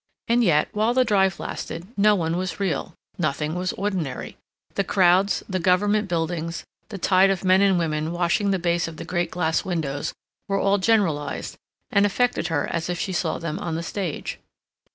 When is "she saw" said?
12.99-13.37